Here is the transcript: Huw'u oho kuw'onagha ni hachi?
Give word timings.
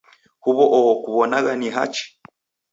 Huw'u 0.43 0.63
oho 0.77 0.91
kuw'onagha 1.03 1.53
ni 1.57 1.69
hachi? 1.75 2.05